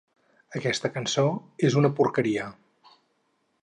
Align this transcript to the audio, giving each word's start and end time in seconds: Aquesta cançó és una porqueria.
Aquesta 0.59 0.91
cançó 0.95 1.25
és 1.69 1.79
una 1.83 1.95
porqueria. 2.01 2.51